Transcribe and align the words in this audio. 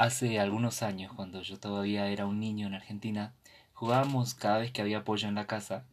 Hace 0.00 0.40
algunos 0.40 0.82
años, 0.82 1.12
cuando 1.12 1.42
yo 1.42 1.60
todavía 1.60 2.06
era 2.08 2.24
un 2.24 2.40
niño 2.40 2.66
en 2.66 2.72
Argentina, 2.72 3.34
jugábamos 3.74 4.32
cada 4.32 4.56
vez 4.56 4.72
que 4.72 4.80
había 4.80 5.04
pollo 5.04 5.28
en 5.28 5.34
la 5.34 5.46
casa, 5.46 5.84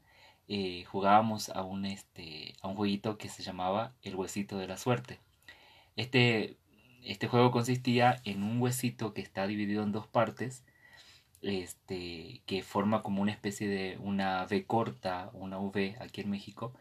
eh, 0.47 0.85
jugábamos 0.85 1.49
a 1.49 1.63
un, 1.63 1.83
este, 1.85 2.55
a 2.61 2.69
un 2.69 2.75
jueguito 2.77 3.17
que 3.17 3.27
se 3.27 3.43
llamaba 3.43 3.91
el 4.03 4.15
huesito 4.15 4.57
de 4.57 4.67
la 4.67 4.77
suerte. 4.77 5.19
Este, 5.97 6.55
este 7.03 7.27
juego 7.27 7.51
consistía 7.51 8.21
en 8.23 8.43
un 8.43 8.61
huesito 8.61 9.13
que 9.13 9.19
está 9.19 9.45
dividido 9.45 9.83
en 9.83 9.91
dos 9.91 10.07
partes, 10.07 10.63
este, 11.41 12.41
que 12.45 12.63
forma 12.63 13.01
como 13.01 13.21
una 13.21 13.33
especie 13.33 13.67
de 13.67 13.97
una 13.97 14.41
V 14.49 14.65
corta, 14.65 15.31
una 15.33 15.59
V 15.59 15.97
aquí 15.99 16.21
en 16.21 16.29
México. 16.29 16.71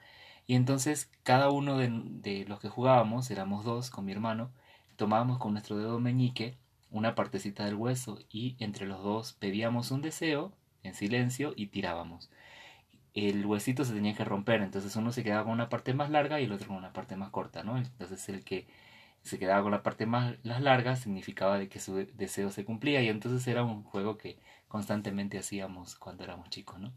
Y 0.46 0.54
entonces 0.54 1.10
cada 1.24 1.50
uno 1.50 1.76
de, 1.76 1.90
de 1.90 2.44
los 2.44 2.60
que 2.60 2.68
jugábamos, 2.68 3.32
éramos 3.32 3.64
dos 3.64 3.90
con 3.90 4.04
mi 4.04 4.12
hermano, 4.12 4.52
tomábamos 4.94 5.38
con 5.38 5.54
nuestro 5.54 5.76
dedo 5.76 5.98
meñique 5.98 6.56
una 6.90 7.14
partecita 7.14 7.64
del 7.64 7.74
hueso 7.74 8.18
y 8.30 8.56
entre 8.58 8.86
los 8.86 9.02
dos 9.02 9.32
pedíamos 9.34 9.90
un 9.90 10.02
deseo 10.02 10.52
en 10.82 10.94
silencio 10.94 11.52
y 11.56 11.66
tirábamos. 11.66 12.30
El 13.14 13.44
huesito 13.46 13.84
se 13.84 13.94
tenía 13.94 14.14
que 14.14 14.24
romper, 14.24 14.60
entonces 14.62 14.94
uno 14.96 15.10
se 15.10 15.22
quedaba 15.22 15.44
con 15.44 15.52
una 15.52 15.68
parte 15.68 15.94
más 15.94 16.10
larga 16.10 16.40
y 16.40 16.44
el 16.44 16.52
otro 16.52 16.68
con 16.68 16.76
una 16.76 16.92
parte 16.92 17.16
más 17.16 17.30
corta, 17.30 17.62
¿no? 17.64 17.78
Entonces 17.78 18.28
el 18.28 18.44
que 18.44 18.66
se 19.22 19.38
quedaba 19.38 19.62
con 19.62 19.72
la 19.72 19.82
parte 19.82 20.06
más 20.06 20.36
larga 20.44 20.96
significaba 20.96 21.58
de 21.58 21.68
que 21.68 21.80
su 21.80 21.94
deseo 22.14 22.50
se 22.50 22.64
cumplía 22.64 23.02
y 23.02 23.08
entonces 23.08 23.46
era 23.48 23.64
un 23.64 23.82
juego 23.82 24.18
que 24.18 24.38
constantemente 24.68 25.38
hacíamos 25.38 25.96
cuando 25.96 26.24
éramos 26.24 26.50
chicos, 26.50 26.78
¿no? 26.78 26.92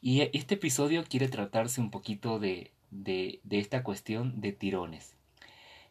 Y 0.00 0.22
este 0.36 0.54
episodio 0.54 1.04
quiere 1.08 1.28
tratarse 1.28 1.80
un 1.80 1.90
poquito 1.90 2.38
de, 2.38 2.72
de, 2.90 3.40
de 3.44 3.58
esta 3.58 3.82
cuestión 3.82 4.40
de 4.40 4.52
tirones. 4.52 5.16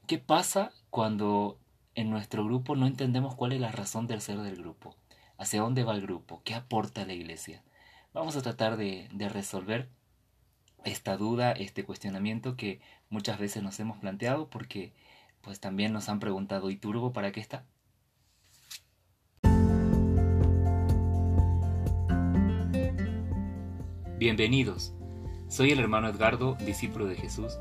¿Qué 0.06 0.18
pasa 0.18 0.72
cuando 0.90 1.60
en 1.98 2.12
nuestro 2.12 2.46
grupo 2.46 2.76
no 2.76 2.86
entendemos 2.86 3.34
cuál 3.34 3.54
es 3.54 3.60
la 3.60 3.72
razón 3.72 4.06
del 4.06 4.22
ser 4.22 4.38
del 4.42 4.58
grupo, 4.58 4.96
hacia 5.40 5.62
dónde 5.62 5.84
va 5.84 5.96
el 5.96 6.04
grupo, 6.04 6.44
qué 6.46 6.54
aporta 6.54 7.08
la 7.08 7.14
iglesia. 7.14 7.64
Vamos 8.14 8.38
a 8.38 8.44
tratar 8.44 8.78
de, 8.78 9.10
resolver 9.34 9.90
esta 10.86 11.18
duda, 11.18 11.54
este 11.54 11.84
cuestionamiento 11.84 12.56
que 12.56 12.82
muchas 13.10 13.40
veces 13.40 13.64
nos 13.64 13.80
hemos 13.80 13.98
planteado 13.98 14.48
porque 14.48 14.94
pues 15.42 15.60
también 15.60 15.92
nos 15.92 16.08
han 16.08 16.20
preguntado, 16.20 16.70
¿y 16.70 16.76
Turbo 16.76 17.14
para 17.14 17.32
qué 17.32 17.40
está? 17.40 17.66
Bienvenidos, 24.20 24.94
soy 25.48 25.72
el 25.72 25.80
hermano 25.80 26.10
Edgardo, 26.10 26.58
discípulo 26.64 27.08
de 27.08 27.16
Jesús 27.16 27.58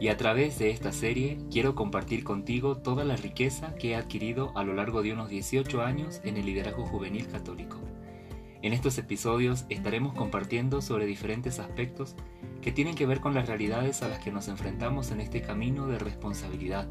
y 0.00 0.08
a 0.08 0.16
través 0.16 0.58
de 0.58 0.70
esta 0.70 0.92
serie 0.92 1.38
quiero 1.50 1.74
compartir 1.74 2.24
contigo 2.24 2.78
toda 2.78 3.04
la 3.04 3.16
riqueza 3.16 3.74
que 3.74 3.90
he 3.90 3.96
adquirido 3.96 4.50
a 4.56 4.64
lo 4.64 4.72
largo 4.72 5.02
de 5.02 5.12
unos 5.12 5.28
18 5.28 5.82
años 5.82 6.22
en 6.24 6.38
el 6.38 6.46
liderazgo 6.46 6.86
juvenil 6.86 7.28
católico. 7.28 7.76
En 8.62 8.72
estos 8.72 8.96
episodios 8.96 9.66
estaremos 9.68 10.14
compartiendo 10.14 10.80
sobre 10.80 11.04
diferentes 11.04 11.58
aspectos 11.58 12.16
que 12.62 12.72
tienen 12.72 12.94
que 12.94 13.04
ver 13.04 13.20
con 13.20 13.34
las 13.34 13.46
realidades 13.46 14.02
a 14.02 14.08
las 14.08 14.20
que 14.20 14.32
nos 14.32 14.48
enfrentamos 14.48 15.10
en 15.10 15.20
este 15.20 15.42
camino 15.42 15.86
de 15.86 15.98
responsabilidad, 15.98 16.88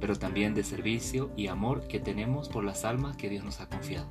pero 0.00 0.16
también 0.16 0.54
de 0.54 0.64
servicio 0.64 1.30
y 1.36 1.46
amor 1.46 1.86
que 1.86 2.00
tenemos 2.00 2.48
por 2.48 2.64
las 2.64 2.84
almas 2.84 3.16
que 3.16 3.28
Dios 3.28 3.44
nos 3.44 3.60
ha 3.60 3.68
confiado. 3.68 4.08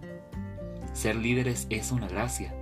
Ser 0.94 1.18
líderes 1.18 1.68
es 1.70 1.92
una 1.92 2.08
gracia. 2.08 2.56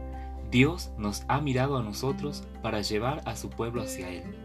Dios 0.49 0.91
nos 0.97 1.25
ha 1.27 1.41
mirado 1.41 1.77
a 1.77 1.83
nosotros 1.83 2.43
para 2.63 2.81
llevar 2.81 3.21
a 3.25 3.35
su 3.35 3.49
pueblo 3.51 3.83
hacia 3.83 4.09
Él 4.09 4.44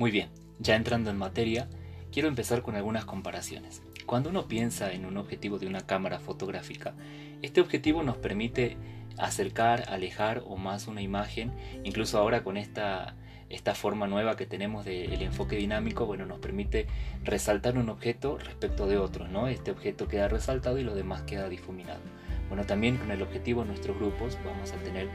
Muy 0.00 0.10
bien, 0.10 0.30
ya 0.58 0.76
entrando 0.76 1.10
en 1.10 1.18
materia, 1.18 1.68
quiero 2.10 2.26
empezar 2.26 2.62
con 2.62 2.74
algunas 2.74 3.04
comparaciones. 3.04 3.82
Cuando 4.06 4.30
uno 4.30 4.48
piensa 4.48 4.90
en 4.94 5.04
un 5.04 5.18
objetivo 5.18 5.58
de 5.58 5.66
una 5.66 5.82
cámara 5.82 6.20
fotográfica, 6.20 6.94
este 7.42 7.60
objetivo 7.60 8.02
nos 8.02 8.16
permite 8.16 8.78
acercar, 9.18 9.90
alejar 9.90 10.42
o 10.46 10.56
más 10.56 10.86
una 10.86 11.02
imagen, 11.02 11.52
incluso 11.84 12.16
ahora 12.16 12.42
con 12.42 12.56
esta, 12.56 13.14
esta 13.50 13.74
forma 13.74 14.06
nueva 14.06 14.36
que 14.36 14.46
tenemos 14.46 14.86
del 14.86 15.20
enfoque 15.20 15.56
dinámico, 15.56 16.06
bueno, 16.06 16.24
nos 16.24 16.38
permite 16.38 16.86
resaltar 17.22 17.76
un 17.76 17.90
objeto 17.90 18.38
respecto 18.38 18.86
de 18.86 18.96
otro, 18.96 19.28
¿no? 19.28 19.48
Este 19.48 19.70
objeto 19.70 20.08
queda 20.08 20.28
resaltado 20.28 20.78
y 20.78 20.82
lo 20.82 20.94
demás 20.94 21.24
queda 21.24 21.50
difuminado. 21.50 22.00
Bueno, 22.48 22.64
también 22.64 22.96
con 22.96 23.10
el 23.10 23.20
objetivo 23.20 23.60
de 23.60 23.68
nuestros 23.68 23.98
grupos 23.98 24.38
vamos 24.46 24.72
a 24.72 24.76
tener 24.76 25.08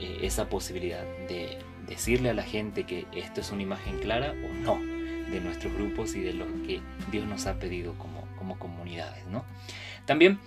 eh, 0.00 0.18
esa 0.22 0.48
posibilidad 0.48 1.04
de 1.28 1.56
decirle 1.86 2.30
a 2.30 2.34
la 2.34 2.42
gente 2.42 2.84
que 2.84 3.06
esto 3.12 3.40
es 3.40 3.50
una 3.52 3.62
imagen 3.62 3.98
clara 3.98 4.32
o 4.32 4.64
no 4.64 4.78
de 5.30 5.40
nuestros 5.40 5.72
grupos 5.74 6.14
y 6.14 6.20
de 6.20 6.34
lo 6.34 6.46
que 6.66 6.80
Dios 7.10 7.26
nos 7.26 7.46
ha 7.46 7.58
pedido 7.58 7.94
como, 7.94 8.24
como 8.38 8.58
comunidades. 8.58 9.26
¿no? 9.26 9.44
También 10.06 10.38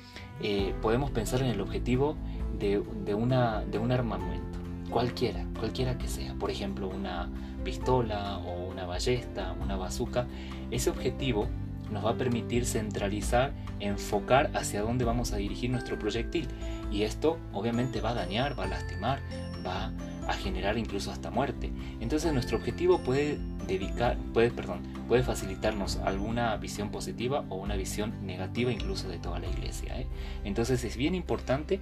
eh, 0.41 0.73
podemos 0.81 1.11
pensar 1.11 1.41
en 1.41 1.47
el 1.47 1.61
objetivo 1.61 2.15
de, 2.57 2.79
una, 3.13 3.61
de 3.61 3.77
un 3.77 3.91
armamento, 3.91 4.59
cualquiera, 4.89 5.45
cualquiera 5.59 5.97
que 5.97 6.07
sea, 6.07 6.33
por 6.35 6.49
ejemplo 6.49 6.87
una 6.87 7.29
pistola 7.63 8.37
o 8.39 8.69
una 8.69 8.85
ballesta, 8.85 9.53
una 9.61 9.75
bazuca, 9.75 10.25
ese 10.71 10.89
objetivo 10.89 11.47
nos 11.91 12.05
va 12.05 12.11
a 12.11 12.15
permitir 12.15 12.65
centralizar, 12.65 13.53
enfocar 13.79 14.51
hacia 14.53 14.81
dónde 14.81 15.05
vamos 15.05 15.33
a 15.33 15.37
dirigir 15.37 15.69
nuestro 15.69 15.97
proyectil. 15.97 16.47
Y 16.91 17.03
esto 17.03 17.37
obviamente 17.53 18.01
va 18.01 18.11
a 18.11 18.13
dañar, 18.13 18.57
va 18.59 18.65
a 18.65 18.67
lastimar, 18.67 19.19
va 19.65 19.91
a 20.27 20.33
generar 20.33 20.77
incluso 20.77 21.11
hasta 21.11 21.31
muerte. 21.31 21.71
Entonces 21.99 22.33
nuestro 22.33 22.57
objetivo 22.57 22.99
puede 22.99 23.39
dedicar, 23.67 24.17
puede, 24.33 24.51
perdón, 24.51 24.81
puede 25.07 25.23
facilitarnos 25.23 25.97
alguna 25.97 26.55
visión 26.57 26.89
positiva 26.89 27.45
o 27.49 27.55
una 27.55 27.75
visión 27.75 28.25
negativa 28.25 28.71
incluso 28.71 29.07
de 29.07 29.19
toda 29.19 29.39
la 29.39 29.47
iglesia. 29.47 29.99
¿eh? 29.99 30.07
Entonces 30.43 30.83
es 30.83 30.97
bien 30.97 31.15
importante 31.15 31.79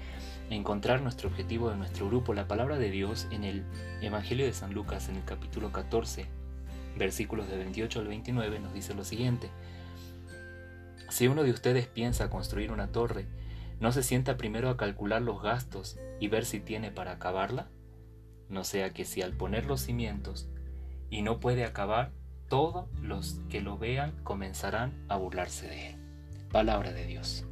encontrar 0.50 1.02
nuestro 1.02 1.30
objetivo 1.30 1.70
de 1.70 1.78
nuestro 1.78 2.08
grupo. 2.08 2.34
La 2.34 2.48
palabra 2.48 2.78
de 2.78 2.92
Dios 2.92 3.28
en 3.32 3.44
el 3.44 3.64
Evangelio 4.02 4.46
de 4.46 4.54
San 4.54 4.74
Lucas 4.74 5.10
en 5.10 5.18
el 5.18 5.26
capítulo 5.26 5.72
14, 5.72 6.28
versículos 6.98 7.50
de 7.50 7.58
28 7.58 8.00
al 8.00 8.08
29 8.08 8.60
nos 8.60 8.74
dice 8.74 8.94
lo 8.94 9.04
siguiente. 9.04 9.50
Si 11.10 11.28
uno 11.28 11.44
de 11.44 11.52
ustedes 11.52 11.88
piensa 11.88 12.30
construir 12.30 12.72
una 12.72 12.88
torre, 12.88 13.26
¿no 13.80 13.92
se 13.92 14.04
sienta 14.04 14.38
primero 14.38 14.70
a 14.70 14.78
calcular 14.78 15.22
los 15.22 15.42
gastos 15.42 15.98
y 16.20 16.28
ver 16.28 16.46
si 16.46 16.60
tiene 16.60 16.92
para 16.92 17.14
acabarla? 17.14 17.68
No 18.50 18.64
sea 18.64 18.92
que 18.92 19.06
si 19.06 19.22
al 19.22 19.34
poner 19.34 19.66
los 19.66 19.82
cimientos 19.82 20.48
y 21.10 21.22
no 21.22 21.40
puede 21.40 21.66
acabar, 21.66 22.12
todos 22.50 22.86
los 23.02 23.40
que 23.50 23.62
lo 23.62 23.78
vean 23.78 24.14
comenzarán 24.24 24.94
a 25.10 25.18
burlarse 25.18 25.68
de 25.68 25.90
él. 25.90 25.96
Palabra 26.52 26.94
de 26.94 27.06
Dios. 27.06 27.46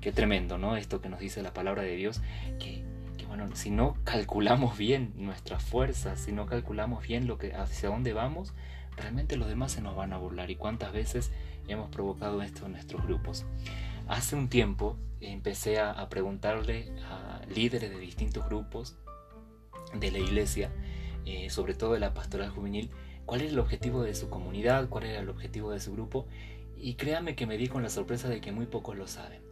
Qué 0.00 0.12
tremendo, 0.12 0.58
¿no? 0.58 0.76
Esto 0.76 1.00
que 1.00 1.08
nos 1.08 1.20
dice 1.20 1.42
la 1.42 1.52
palabra 1.52 1.82
de 1.82 1.96
Dios, 1.96 2.22
que, 2.58 2.84
bueno, 3.26 3.54
si 3.54 3.70
no 3.70 3.96
calculamos 4.04 4.78
bien 4.78 5.12
nuestras 5.16 5.62
fuerzas, 5.62 6.20
si 6.20 6.32
no 6.32 6.46
calculamos 6.46 7.06
bien 7.06 7.26
lo 7.26 7.36
que, 7.36 7.54
hacia 7.54 7.90
dónde 7.90 8.12
vamos, 8.12 8.54
realmente 8.96 9.36
los 9.36 9.48
demás 9.48 9.72
se 9.72 9.82
nos 9.82 9.96
van 9.96 10.12
a 10.12 10.18
burlar. 10.18 10.50
¿Y 10.50 10.56
cuántas 10.56 10.92
veces 10.92 11.30
hemos 11.66 11.90
provocado 11.90 12.40
esto 12.42 12.66
en 12.66 12.72
nuestros 12.72 13.04
grupos? 13.04 13.44
Hace 14.06 14.36
un 14.36 14.48
tiempo 14.48 14.96
empecé 15.20 15.78
a 15.78 16.08
preguntarle 16.08 16.90
a 17.10 17.42
líderes 17.54 17.90
de 17.90 17.98
distintos 17.98 18.46
grupos 18.46 18.96
de 19.94 20.10
la 20.10 20.18
iglesia, 20.18 20.70
eh, 21.24 21.50
sobre 21.50 21.74
todo 21.74 21.92
de 21.92 22.00
la 22.00 22.14
pastoral 22.14 22.50
juvenil, 22.50 22.90
cuál 23.26 23.42
era 23.42 23.50
el 23.50 23.58
objetivo 23.58 24.02
de 24.02 24.14
su 24.14 24.28
comunidad, 24.30 24.88
cuál 24.88 25.04
era 25.04 25.20
el 25.20 25.28
objetivo 25.28 25.70
de 25.70 25.80
su 25.80 25.92
grupo, 25.92 26.26
y 26.76 26.94
créame 26.94 27.34
que 27.34 27.46
me 27.46 27.58
di 27.58 27.68
con 27.68 27.82
la 27.82 27.90
sorpresa 27.90 28.28
de 28.28 28.40
que 28.40 28.52
muy 28.52 28.66
pocos 28.66 28.96
lo 28.96 29.06
saben. 29.06 29.48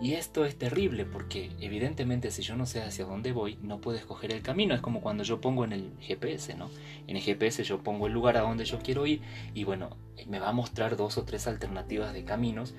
Y 0.00 0.14
esto 0.14 0.44
es 0.44 0.56
terrible 0.56 1.04
porque 1.04 1.50
evidentemente 1.60 2.30
si 2.30 2.42
yo 2.42 2.56
no 2.56 2.66
sé 2.66 2.82
hacia 2.82 3.04
dónde 3.04 3.32
voy, 3.32 3.58
no 3.62 3.80
puedo 3.80 3.96
escoger 3.96 4.32
el 4.32 4.42
camino. 4.42 4.74
Es 4.74 4.80
como 4.80 5.00
cuando 5.00 5.22
yo 5.22 5.40
pongo 5.40 5.64
en 5.64 5.72
el 5.72 5.92
GPS, 6.00 6.54
¿no? 6.56 6.68
En 7.06 7.16
el 7.16 7.22
GPS 7.22 7.62
yo 7.62 7.82
pongo 7.82 8.06
el 8.06 8.12
lugar 8.12 8.36
a 8.36 8.40
donde 8.40 8.64
yo 8.64 8.80
quiero 8.80 9.06
ir 9.06 9.20
y 9.54 9.64
bueno, 9.64 9.96
me 10.26 10.40
va 10.40 10.48
a 10.48 10.52
mostrar 10.52 10.96
dos 10.96 11.16
o 11.16 11.24
tres 11.24 11.46
alternativas 11.46 12.12
de 12.12 12.24
caminos 12.24 12.74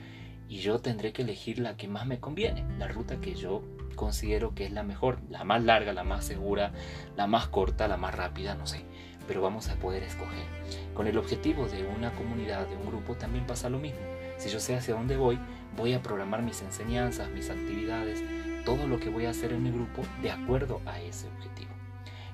y 0.49 0.57
yo 0.57 0.79
tendré 0.79 1.13
que 1.13 1.21
elegir 1.21 1.59
la 1.59 1.77
que 1.77 1.88
más 1.88 2.05
me 2.05 2.19
conviene, 2.19 2.65
la 2.77 2.88
ruta 2.88 3.19
que 3.21 3.33
yo 3.33 3.63
considero 3.95 4.53
que 4.53 4.65
es 4.65 4.71
la 4.71 4.83
mejor, 4.83 5.19
la 5.30 5.44
más 5.44 5.63
larga, 5.63 5.94
la 5.94 6.03
más 6.03 6.25
segura, 6.25 6.71
la 7.15 7.27
más 7.27 7.47
corta, 7.47 7.88
la 7.88 7.97
más 7.97 8.15
rápida, 8.15 8.56
no 8.56 8.68
sé. 8.68 8.83
pero 9.27 9.42
vamos 9.42 9.69
a 9.69 9.75
poder 9.75 10.03
escoger. 10.03 10.45
Con 10.94 11.07
el 11.07 11.18
objetivo 11.18 11.68
de 11.68 11.83
una 11.88 12.12
comunidad, 12.12 12.68
de 12.68 12.75
un 12.75 12.86
grupo, 12.86 13.15
también 13.15 13.47
pasa 13.47 13.69
lo 13.69 13.80
mismo. 13.80 14.00
Si 14.38 14.50
yo 14.50 14.59
sé 14.59 14.75
hacia 14.75 14.94
dónde 14.94 15.18
voy, 15.18 15.39
voy 15.75 15.94
a 15.94 16.01
programar 16.01 16.44
mis 16.44 16.62
enseñanzas, 16.62 17.30
mis 17.31 17.50
actividades, 17.50 18.24
todo 18.65 18.88
lo 18.88 19.00
que 19.00 19.09
voy 19.09 19.25
a 19.25 19.31
hacer 19.31 19.51
en 19.51 19.63
mi 19.63 19.71
grupo 19.71 20.03
de 20.21 20.31
acuerdo 20.31 20.81
a 20.86 21.00
ese 21.00 21.27
objetivo. 21.27 21.71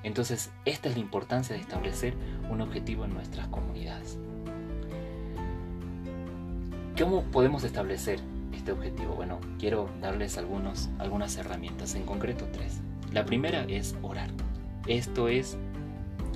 Entonces, 0.02 0.50
esta 0.64 0.88
es 0.88 0.96
la 0.96 1.00
importancia 1.00 1.54
de 1.54 1.62
establecer 1.62 2.14
un 2.50 2.60
objetivo 2.60 3.04
en 3.04 3.14
nuestras 3.14 3.46
comunidades. 3.48 4.18
¿Cómo 6.98 7.22
podemos 7.30 7.64
establecer 7.64 8.20
este 8.52 8.72
objetivo? 8.72 9.14
Bueno, 9.14 9.40
quiero 9.58 9.88
darles 10.00 10.38
algunos, 10.38 10.88
algunas 10.98 11.36
herramientas, 11.36 11.94
en 11.94 12.04
concreto 12.04 12.46
tres. 12.52 12.80
La 13.12 13.24
primera 13.24 13.64
es 13.64 13.94
orar. 14.02 14.30
Esto 14.86 15.28
es 15.28 15.56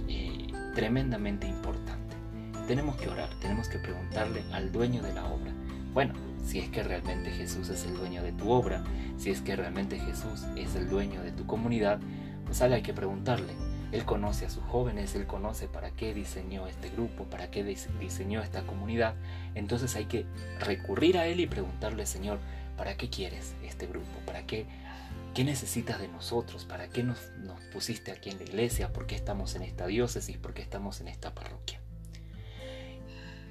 eh, 0.09 0.47
tremendamente 0.75 1.47
importante. 1.47 2.17
Tenemos 2.67 2.97
que 2.97 3.09
orar, 3.09 3.29
tenemos 3.41 3.69
que 3.69 3.79
preguntarle 3.79 4.43
al 4.53 4.73
dueño 4.73 5.03
de 5.03 5.13
la 5.15 5.25
obra. 5.27 5.53
Bueno, 5.95 6.15
si 6.45 6.59
es 6.59 6.69
que 6.69 6.83
realmente 6.83 7.31
Jesús 7.31 7.69
es 7.69 7.85
el 7.87 7.97
dueño 7.97 8.23
de 8.23 8.33
tu 8.33 8.51
obra, 8.51 8.85
si 9.17 9.31
es 9.31 9.41
que 9.41 9.57
realmente 9.57 9.99
Jesús 9.99 10.45
es 10.57 10.75
el 10.77 10.89
dueño 10.89 11.23
de 11.23 11.33
tu 11.33 11.47
comunidad, 11.47 12.01
pues 12.45 12.63
hay 12.63 12.83
que 12.83 12.93
preguntarle. 12.93 13.53
Él 13.93 14.05
conoce 14.05 14.47
a 14.47 14.51
sus 14.51 14.65
jóvenes, 14.65 15.15
él 15.15 15.27
conoce 15.27 15.69
para 15.69 15.91
qué 15.91 16.13
diseñó 16.13 16.67
este 16.67 16.91
grupo, 16.91 17.25
para 17.25 17.51
qué 17.51 17.63
diseñó 17.63 18.43
esta 18.43 18.63
comunidad. 18.67 19.15
Entonces 19.55 19.95
hay 19.97 20.07
que 20.07 20.27
recurrir 20.59 21.19
a 21.19 21.27
él 21.27 21.41
y 21.41 21.47
preguntarle, 21.47 22.07
Señor, 22.07 22.39
¿para 22.77 22.97
qué 22.97 23.09
quieres 23.09 23.55
este 23.63 23.87
grupo? 23.87 24.19
¿Para 24.27 24.47
qué? 24.47 24.67
¿Qué 25.35 25.45
necesitas 25.45 26.01
de 26.01 26.09
nosotros? 26.09 26.65
¿Para 26.65 26.89
qué 26.89 27.03
nos, 27.03 27.31
nos 27.39 27.61
pusiste 27.73 28.11
aquí 28.11 28.31
en 28.31 28.39
la 28.39 28.45
iglesia? 28.45 28.93
¿Por 28.93 29.07
qué 29.07 29.15
estamos 29.15 29.55
en 29.55 29.63
esta 29.63 29.87
diócesis? 29.87 30.37
¿Por 30.39 30.55
qué 30.55 30.63
estamos 30.63 31.01
en 31.01 31.09
esta 31.09 31.35
parroquia? 31.35 31.81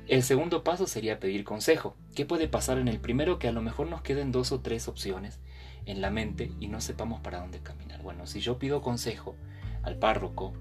El 0.08 0.22
segundo 0.22 0.64
paso 0.64 0.86
sería 0.86 1.20
pedir 1.20 1.44
consejo. 1.44 1.96
¿Qué 2.14 2.26
puede 2.26 2.48
pasar 2.48 2.78
en 2.78 2.88
el 2.88 3.00
primero? 3.00 3.40
Que 3.40 3.48
a 3.48 3.52
lo 3.52 3.62
mejor 3.62 3.88
nos 3.88 4.02
queden 4.02 4.32
dos 4.32 4.52
o 4.52 4.60
tres 4.60 4.88
opciones 4.88 5.40
en 5.86 6.02
la 6.02 6.12
mente 6.12 6.52
y 6.60 6.68
no 6.68 6.82
sepamos 6.82 7.22
para 7.22 7.40
dónde 7.40 7.60
caminar. 7.60 8.02
Bueno, 8.02 8.28
si 8.28 8.40
yo 8.40 8.60
pido 8.60 8.82
consejo 8.82 9.36
al 9.86 9.98
párroco, 9.98 10.54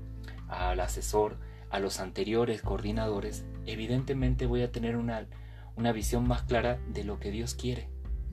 al 0.48 0.80
asesor, 0.80 1.38
a 1.70 1.80
los 1.80 1.98
anteriores 1.98 2.62
coordinadores, 2.62 3.44
evidentemente 3.66 4.46
voy 4.46 4.62
a 4.62 4.70
tener 4.70 4.96
una, 4.96 5.26
una 5.76 5.92
visión 5.92 6.28
más 6.28 6.42
clara 6.42 6.78
de 6.88 7.02
lo 7.04 7.18
que 7.18 7.30
Dios 7.30 7.54
quiere. 7.54 7.88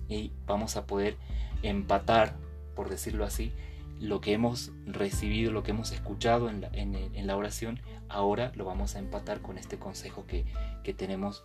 Y 0.07 0.33
vamos 0.45 0.75
a 0.75 0.85
poder 0.85 1.17
empatar, 1.63 2.35
por 2.75 2.89
decirlo 2.89 3.25
así, 3.25 3.53
lo 3.99 4.19
que 4.19 4.33
hemos 4.33 4.71
recibido, 4.85 5.51
lo 5.51 5.63
que 5.63 5.71
hemos 5.71 5.91
escuchado 5.91 6.49
en 6.49 6.61
la, 6.61 6.69
en, 6.73 7.27
la 7.27 7.37
oración, 7.37 7.79
ahora 8.09 8.51
lo 8.55 8.65
vamos 8.65 8.95
a 8.95 8.99
empatar 8.99 9.41
con 9.41 9.57
este 9.57 9.77
consejo 9.77 10.25
que, 10.25 10.45
que 10.83 10.93
tenemos 10.93 11.43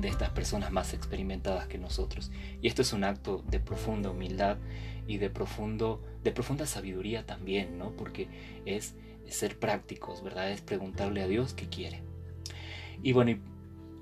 de 0.00 0.08
estas 0.08 0.30
personas 0.30 0.72
más 0.72 0.94
experimentadas 0.94 1.66
que 1.66 1.78
nosotros. 1.78 2.30
Y 2.60 2.68
esto 2.68 2.82
es 2.82 2.92
un 2.92 3.04
acto 3.04 3.42
de 3.48 3.60
profunda 3.60 4.10
humildad 4.10 4.58
y 5.06 5.18
de, 5.18 5.30
profundo, 5.30 6.02
de 6.22 6.32
profunda 6.32 6.66
sabiduría 6.66 7.26
también, 7.26 7.78
¿no? 7.78 7.92
Porque 7.92 8.28
es 8.64 8.94
ser 9.28 9.58
prácticos, 9.58 10.22
¿verdad? 10.22 10.50
Es 10.50 10.60
preguntarle 10.60 11.22
a 11.22 11.28
Dios 11.28 11.54
qué 11.54 11.68
quiere. 11.68 12.02
Y 13.02 13.12
bueno, 13.12 13.38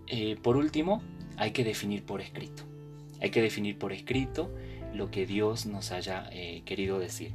eh, 0.07 0.37
por 0.43 0.57
último, 0.57 1.03
hay 1.37 1.53
que 1.53 1.65
definir 1.65 2.05
por 2.05 2.21
escrito. 2.21 2.65
Hay 3.21 3.31
que 3.31 3.43
definir 3.43 3.79
por 3.79 3.93
escrito 3.93 4.55
lo 4.93 5.11
que 5.11 5.27
Dios 5.27 5.67
nos 5.67 5.93
haya 5.93 6.29
eh, 6.33 6.63
querido 6.65 6.99
decir. 6.99 7.33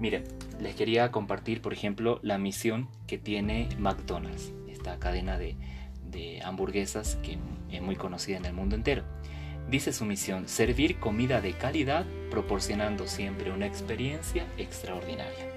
Miren, 0.00 0.24
les 0.60 0.74
quería 0.74 1.10
compartir, 1.12 1.60
por 1.60 1.72
ejemplo, 1.72 2.18
la 2.22 2.38
misión 2.38 2.88
que 3.06 3.18
tiene 3.18 3.68
McDonald's, 3.78 4.52
esta 4.68 4.98
cadena 4.98 5.38
de, 5.38 5.56
de 6.14 6.40
hamburguesas 6.42 7.18
que 7.22 7.36
es 7.70 7.82
muy 7.82 7.96
conocida 7.96 8.38
en 8.38 8.46
el 8.46 8.54
mundo 8.54 8.74
entero. 8.74 9.02
Dice 9.70 9.92
su 9.92 10.04
misión, 10.04 10.48
servir 10.48 10.98
comida 10.98 11.40
de 11.40 11.52
calidad 11.52 12.06
proporcionando 12.30 13.06
siempre 13.06 13.50
una 13.50 13.66
experiencia 13.66 14.46
extraordinaria. 14.56 15.50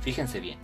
Fíjense 0.00 0.40
bien, 0.40 0.58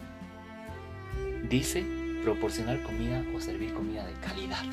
dice 1.48 1.84
proporcionar 2.22 2.82
comida 2.82 3.24
o 3.34 3.40
servir 3.40 3.72
comida 3.72 4.06
de 4.06 4.14
calidad. 4.14 4.64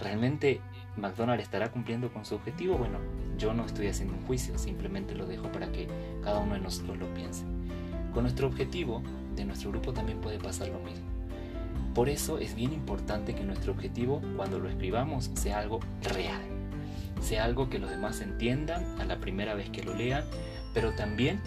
¿Realmente 0.00 0.60
McDonald's 0.96 1.44
estará 1.44 1.70
cumpliendo 1.70 2.12
con 2.12 2.24
su 2.24 2.34
objetivo? 2.34 2.76
Bueno, 2.76 2.98
yo 3.36 3.54
no 3.54 3.64
estoy 3.64 3.88
haciendo 3.88 4.14
un 4.14 4.26
juicio, 4.26 4.58
simplemente 4.58 5.14
lo 5.14 5.26
dejo 5.26 5.50
para 5.52 5.70
que 5.70 5.88
cada 6.22 6.38
uno 6.40 6.54
de 6.54 6.60
nosotros 6.60 6.98
lo 6.98 7.12
piense. 7.14 7.44
Con 8.12 8.24
nuestro 8.24 8.48
objetivo 8.48 9.02
de 9.36 9.44
nuestro 9.44 9.70
grupo 9.70 9.92
también 9.92 10.20
puede 10.20 10.38
pasar 10.38 10.68
lo 10.68 10.80
mismo. 10.80 11.17
Por 11.94 12.08
eso 12.08 12.38
es 12.38 12.54
bien 12.54 12.72
importante 12.72 13.34
que 13.34 13.44
nuestro 13.44 13.72
objetivo, 13.72 14.20
cuando 14.36 14.58
lo 14.58 14.68
escribamos, 14.68 15.30
sea 15.34 15.58
algo 15.58 15.80
real. 16.02 16.40
Sea 17.20 17.44
algo 17.44 17.68
que 17.68 17.78
los 17.78 17.90
demás 17.90 18.20
entiendan 18.20 19.00
a 19.00 19.04
la 19.04 19.18
primera 19.18 19.54
vez 19.54 19.70
que 19.70 19.82
lo 19.82 19.94
lean, 19.94 20.24
pero 20.74 20.94
también 20.94 21.40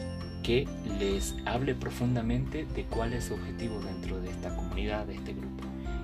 que 0.44 0.68
les 1.00 1.36
hable 1.46 1.76
profundamente 1.76 2.66
de 2.66 2.86
cuál 2.86 3.14
es 3.14 3.26
su 3.26 3.36
objetivo 3.36 3.80
dentro 3.80 4.20
de 4.20 4.30
esta 4.30 4.56
comunidad, 4.56 5.06
de 5.06 5.16
este 5.16 5.34
grupo. 5.34 5.64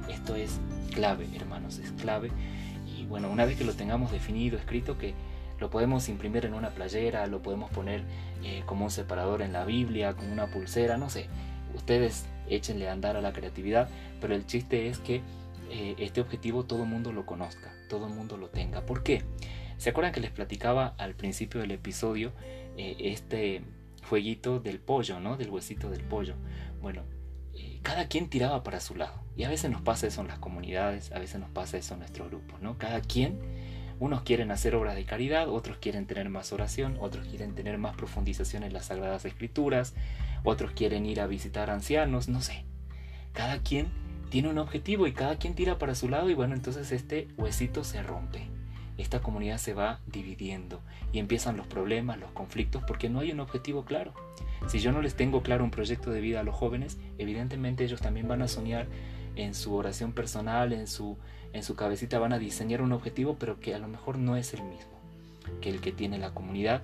Esto 0.10 0.36
es 0.36 0.60
clave, 0.94 1.28
hermanos, 1.36 1.80
es 1.80 1.92
clave. 1.94 2.32
Y 2.86 3.06
bueno, 3.06 3.30
una 3.30 3.46
vez 3.46 3.58
que 3.58 3.64
lo 3.64 3.74
tengamos 3.74 4.12
definido, 4.12 4.58
escrito, 4.58 4.98
que 4.98 5.14
lo 5.60 5.70
podemos 5.70 6.08
imprimir 6.08 6.46
en 6.46 6.54
una 6.54 6.70
playera, 6.70 7.26
lo 7.28 7.42
podemos 7.42 7.70
poner 7.72 8.04
eh, 8.44 8.64
como 8.66 8.86
un 8.86 8.92
separador 8.92 9.42
en 9.42 9.54
la 9.54 9.66
Biblia, 9.66 10.14
con 10.14 10.32
una 10.32 10.48
pulsera, 10.48 10.98
no 10.98 11.10
sé. 11.10 11.28
Ustedes 11.76 12.26
échenle 12.50 12.90
a 12.90 12.94
andar 12.94 13.16
a 13.16 13.22
la 13.22 13.34
creatividad, 13.34 13.90
pero 14.22 14.36
el 14.36 14.46
chiste 14.46 14.88
es 14.88 15.00
que 15.00 15.22
eh, 15.70 15.96
este 15.98 16.22
objetivo 16.22 16.66
todo 16.66 16.84
el 16.84 16.90
mundo 16.90 17.12
lo 17.12 17.26
conozca, 17.26 17.74
todo 17.90 18.08
el 18.08 18.14
mundo 18.14 18.38
lo 18.38 18.50
tenga. 18.50 18.86
¿Por 18.86 19.04
qué? 19.04 19.24
¿Se 19.78 19.90
acuerdan 19.90 20.14
que 20.14 20.22
les 20.22 20.32
platicaba 20.32 20.96
al 20.98 21.14
principio 21.14 21.62
del 21.62 21.72
episodio 21.72 22.32
eh, 22.78 22.96
este 23.00 23.62
fueguito 24.02 24.60
del 24.60 24.80
pollo, 24.80 25.20
¿no? 25.20 25.38
Del 25.38 25.50
huesito 25.50 25.90
del 25.90 26.02
pollo. 26.02 26.36
Bueno, 26.82 27.04
eh, 27.54 27.80
cada 27.84 28.08
quien 28.08 28.30
tiraba 28.30 28.64
para 28.64 28.80
su 28.80 28.96
lado. 28.96 29.22
Y 29.36 29.44
a 29.44 29.50
veces 29.50 29.70
nos 29.70 29.82
pasa 29.82 30.08
eso 30.08 30.22
en 30.22 30.28
las 30.28 30.40
comunidades, 30.40 31.12
a 31.12 31.20
veces 31.20 31.40
nos 31.40 31.50
pasa 31.50 31.78
eso 31.78 31.94
en 31.94 32.00
nuestro 32.00 32.26
grupo, 32.28 32.58
¿no? 32.62 32.78
Cada 32.78 33.02
quien, 33.02 33.38
unos 34.00 34.22
quieren 34.22 34.52
hacer 34.52 34.76
obras 34.76 34.96
de 34.96 35.06
caridad, 35.06 35.50
otros 35.50 35.78
quieren 35.78 36.06
tener 36.06 36.30
más 36.30 36.54
oración, 36.54 36.98
otros 37.00 37.28
quieren 37.28 37.56
tener 37.56 37.78
más 37.78 37.96
profundización 37.96 38.64
en 38.64 38.74
las 38.74 38.86
Sagradas 38.86 39.26
Escrituras, 39.26 39.94
otros 40.44 40.72
quieren 40.72 41.06
ir 41.06 41.20
a 41.20 41.28
visitar 41.28 41.70
ancianos, 41.70 42.28
no 42.28 42.42
sé. 42.42 42.66
Cada 43.34 43.60
quien 43.60 43.88
tiene 44.30 44.50
un 44.50 44.58
objetivo 44.58 45.08
y 45.08 45.14
cada 45.14 45.38
quien 45.38 45.56
tira 45.56 45.78
para 45.78 45.96
su 45.96 46.10
lado 46.10 46.30
y 46.30 46.34
bueno, 46.34 46.54
entonces 46.54 46.92
este 46.92 47.28
huesito 47.38 47.84
se 47.84 48.04
rompe. 48.04 48.48
Esta 48.98 49.22
comunidad 49.22 49.58
se 49.58 49.74
va 49.74 50.00
dividiendo 50.08 50.82
y 51.14 51.20
empiezan 51.20 51.56
los 51.56 51.68
problemas, 51.68 52.20
los 52.20 52.32
conflictos, 52.32 52.84
porque 52.88 53.10
no 53.10 53.20
hay 53.20 53.32
un 53.32 53.40
objetivo 53.40 53.86
claro. 53.86 54.14
Si 54.68 54.80
yo 54.80 54.92
no 54.92 55.02
les 55.02 55.16
tengo 55.16 55.44
claro 55.44 55.64
un 55.64 55.72
proyecto 55.72 56.10
de 56.10 56.20
vida 56.20 56.40
a 56.40 56.44
los 56.44 56.56
jóvenes, 56.56 56.98
evidentemente 57.18 57.84
ellos 57.84 58.02
también 58.02 58.28
van 58.28 58.42
a 58.42 58.48
soñar 58.48 58.88
en 59.38 59.54
su 59.54 59.74
oración 59.76 60.14
personal, 60.14 60.74
en 60.74 60.88
su, 60.88 61.18
en 61.54 61.64
su 61.64 61.76
cabecita 61.76 62.20
van 62.20 62.34
a 62.34 62.40
diseñar 62.40 62.82
un 62.82 62.92
objetivo, 62.92 63.38
pero 63.40 63.60
que 63.60 63.74
a 63.74 63.80
lo 63.80 63.88
mejor 63.88 64.18
no 64.18 64.36
es 64.36 64.54
el 64.54 64.64
mismo 64.64 64.98
que 65.62 65.70
el 65.70 65.80
que 65.80 65.92
tiene 65.92 66.18
la 66.18 66.34
comunidad 66.34 66.82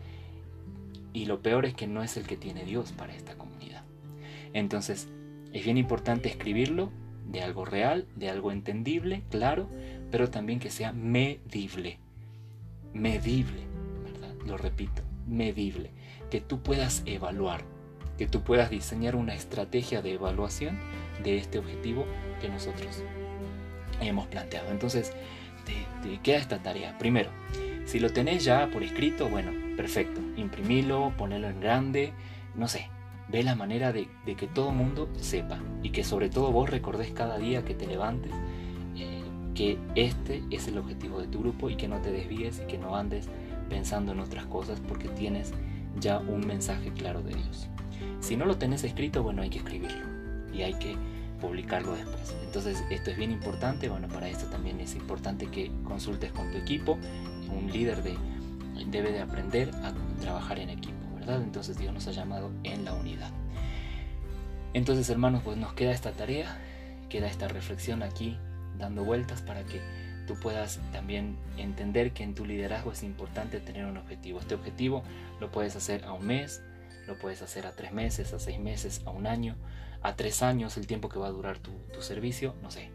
y 1.13 1.25
lo 1.25 1.41
peor 1.41 1.65
es 1.65 1.73
que 1.73 1.87
no 1.87 2.01
es 2.03 2.17
el 2.17 2.25
que 2.25 2.37
tiene 2.37 2.65
Dios 2.65 2.91
para 2.91 3.13
esta 3.13 3.35
comunidad. 3.35 3.83
Entonces, 4.53 5.07
es 5.51 5.63
bien 5.63 5.77
importante 5.77 6.29
escribirlo 6.29 6.89
de 7.29 7.41
algo 7.41 7.65
real, 7.65 8.07
de 8.15 8.29
algo 8.29 8.51
entendible, 8.51 9.23
claro, 9.29 9.69
pero 10.11 10.29
también 10.29 10.59
que 10.59 10.71
sea 10.71 10.91
medible. 10.91 11.99
Medible, 12.93 13.61
¿verdad? 14.03 14.33
Lo 14.45 14.57
repito, 14.57 15.03
medible. 15.27 15.91
Que 16.31 16.41
tú 16.41 16.61
puedas 16.63 17.03
evaluar, 17.05 17.63
que 18.23 18.29
tú 18.29 18.39
puedas 18.39 18.69
diseñar 18.69 19.17
una 19.17 19.35
estrategia 19.35 20.01
de 20.01 20.13
evaluación 20.13 20.79
de 21.25 21.37
este 21.37 21.59
objetivo 21.59 22.05
que 22.39 22.47
nosotros 22.47 23.03
hemos 23.99 24.27
planteado. 24.27 24.71
Entonces, 24.71 25.11
te, 25.65 25.73
te 26.07 26.21
queda 26.21 26.37
esta 26.37 26.63
tarea. 26.63 26.97
Primero, 26.97 27.31
si 27.83 27.99
lo 27.99 28.11
tenés 28.11 28.45
ya 28.45 28.69
por 28.71 28.81
escrito, 28.81 29.27
bueno, 29.27 29.51
perfecto. 29.75 30.21
Imprimilo, 30.37 31.11
ponelo 31.17 31.49
en 31.49 31.59
grande, 31.59 32.13
no 32.55 32.69
sé. 32.69 32.87
Ve 33.27 33.43
la 33.43 33.55
manera 33.55 33.91
de, 33.91 34.07
que 34.37 34.47
todo 34.47 34.71
mundo 34.71 35.09
sepa 35.19 35.59
y 35.81 35.89
que 35.89 36.05
sobre 36.05 36.29
todo 36.29 36.53
vos 36.53 36.69
recordés 36.69 37.11
cada 37.11 37.37
día 37.37 37.65
que 37.65 37.75
te 37.75 37.87
levantes 37.87 38.31
eh, 38.95 39.21
que 39.53 39.77
este 39.95 40.43
es 40.49 40.69
el 40.69 40.77
objetivo 40.77 41.19
de 41.19 41.27
tu 41.27 41.39
grupo 41.39 41.69
y 41.69 41.75
que 41.75 41.89
no 41.89 41.99
te 41.99 42.09
desvíes 42.09 42.61
y 42.61 42.67
que 42.67 42.77
no 42.77 42.95
andes 42.95 43.27
pensando 43.69 44.13
en 44.13 44.21
otras 44.21 44.45
cosas 44.45 44.79
porque 44.79 45.09
tienes 45.09 45.51
ya 45.99 46.19
un 46.19 46.45
mensaje 46.45 46.91
claro 46.91 47.21
de 47.21 47.35
Dios. 47.35 47.67
Si 48.19 48.37
no 48.37 48.45
lo 48.45 48.57
tenés 48.57 48.83
escrito, 48.83 49.23
bueno, 49.23 49.41
hay 49.41 49.49
que 49.49 49.59
escribirlo 49.59 50.05
y 50.53 50.61
hay 50.61 50.73
que 50.75 50.95
publicarlo 51.41 51.93
después. 51.93 52.35
Entonces 52.45 52.83
esto 52.89 53.11
es 53.11 53.17
bien 53.17 53.31
importante, 53.31 53.89
bueno, 53.89 54.07
para 54.07 54.29
esto 54.29 54.45
también 54.45 54.79
es 54.79 54.95
importante 54.95 55.47
que 55.47 55.71
consultes 55.83 56.31
con 56.31 56.49
tu 56.51 56.57
equipo, 56.57 56.97
un 57.49 57.71
líder 57.71 58.01
de, 58.01 58.15
debe 58.87 59.11
de 59.11 59.21
aprender 59.21 59.69
a 59.83 59.93
trabajar 60.21 60.59
en 60.59 60.69
equipo, 60.69 60.95
¿verdad? 61.15 61.41
Entonces 61.41 61.77
Dios 61.77 61.93
nos 61.93 62.07
ha 62.07 62.11
llamado 62.11 62.51
en 62.63 62.85
la 62.85 62.93
unidad. 62.93 63.31
Entonces 64.73 65.09
hermanos, 65.09 65.41
pues 65.43 65.57
nos 65.57 65.73
queda 65.73 65.91
esta 65.91 66.11
tarea, 66.11 66.57
queda 67.09 67.27
esta 67.27 67.47
reflexión 67.47 68.03
aquí 68.03 68.37
dando 68.77 69.03
vueltas 69.03 69.41
para 69.41 69.63
que 69.63 69.81
tú 70.27 70.35
puedas 70.35 70.79
también 70.91 71.37
entender 71.57 72.13
que 72.13 72.23
en 72.23 72.35
tu 72.35 72.45
liderazgo 72.45 72.91
es 72.91 73.03
importante 73.03 73.59
tener 73.59 73.85
un 73.85 73.97
objetivo. 73.97 74.39
Este 74.39 74.55
objetivo 74.55 75.03
lo 75.39 75.51
puedes 75.51 75.75
hacer 75.75 76.05
a 76.05 76.13
un 76.13 76.25
mes, 76.25 76.61
lo 77.07 77.17
puedes 77.17 77.41
hacer 77.41 77.65
a 77.65 77.75
tres 77.75 77.91
meses, 77.91 78.33
a 78.33 78.39
seis 78.39 78.59
meses, 78.59 79.01
a 79.05 79.11
un 79.11 79.27
año, 79.27 79.55
a 80.01 80.15
tres 80.15 80.41
años, 80.41 80.77
el 80.77 80.87
tiempo 80.87 81.09
que 81.09 81.19
va 81.19 81.27
a 81.27 81.31
durar 81.31 81.59
tu, 81.59 81.71
tu 81.93 82.01
servicio, 82.01 82.55
no 82.61 82.71
sé. 82.71 82.91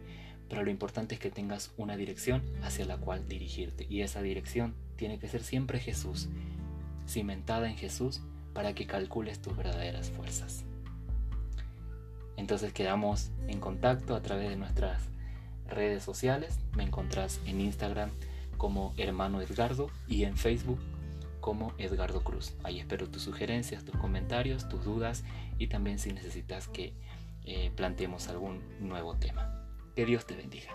Pero 0.49 0.63
lo 0.63 0.71
importante 0.71 1.15
es 1.15 1.21
que 1.21 1.29
tengas 1.29 1.71
una 1.77 1.95
dirección 1.95 2.43
hacia 2.63 2.85
la 2.85 2.97
cual 2.97 3.27
dirigirte. 3.27 3.85
Y 3.87 4.01
esa 4.01 4.21
dirección 4.21 4.73
tiene 4.95 5.19
que 5.19 5.27
ser 5.27 5.43
siempre 5.43 5.79
Jesús, 5.79 6.27
cimentada 7.07 7.69
en 7.69 7.77
Jesús, 7.77 8.21
para 8.53 8.73
que 8.73 8.87
calcules 8.87 9.41
tus 9.41 9.55
verdaderas 9.55 10.09
fuerzas. 10.09 10.65
Entonces 12.35 12.73
quedamos 12.73 13.31
en 13.47 13.59
contacto 13.59 14.15
a 14.15 14.21
través 14.21 14.49
de 14.49 14.55
nuestras 14.55 15.03
redes 15.69 16.03
sociales. 16.03 16.59
Me 16.75 16.83
encontrás 16.83 17.39
en 17.45 17.61
Instagram 17.61 18.11
como 18.57 18.93
hermano 18.97 19.41
Edgardo 19.41 19.89
y 20.07 20.23
en 20.23 20.37
Facebook 20.37 20.79
como 21.39 21.73
Edgardo 21.77 22.21
Cruz. 22.23 22.53
Ahí 22.63 22.79
espero 22.79 23.09
tus 23.09 23.23
sugerencias, 23.23 23.85
tus 23.85 23.95
comentarios, 23.95 24.67
tus 24.69 24.83
dudas 24.83 25.23
y 25.57 25.67
también 25.67 25.99
si 25.99 26.11
necesitas 26.11 26.67
que 26.67 26.93
eh, 27.45 27.71
planteemos 27.75 28.27
algún 28.27 28.61
nuevo 28.79 29.15
tema. 29.15 29.65
Que 29.95 30.05
Dios 30.05 30.25
te 30.25 30.35
bendiga. 30.35 30.71